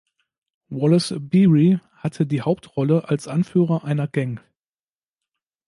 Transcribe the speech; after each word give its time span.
Wallace 0.71 1.13
Beery 1.19 1.77
hatte 1.93 2.25
die 2.25 2.41
Hauptrolle 2.41 3.07
als 3.09 3.27
Anführer 3.27 3.83
einer 3.85 4.07
Gang. 4.07 4.41